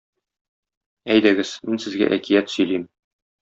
Әйдәгез, 1.17 1.53
мин 1.69 1.85
сезгә 1.87 2.11
әкият 2.19 2.53
сөйлим. 2.59 2.93